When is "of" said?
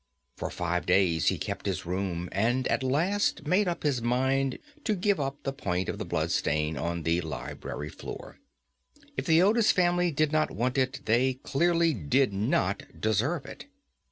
5.89-5.99